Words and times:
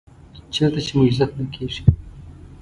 چېرته 0.53 0.79
چې 0.85 0.91
مو 0.97 1.03
عزت 1.09 1.31
نه 1.39 1.45
کېږي. 1.53 1.81